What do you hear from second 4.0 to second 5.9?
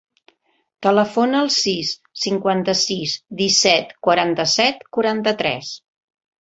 quaranta-set, quaranta-tres.